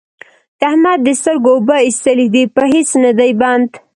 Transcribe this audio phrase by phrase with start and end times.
[0.59, 3.69] د احمد د سترګو اوبه اېستلې دي؛ په هيڅ نه دی بند،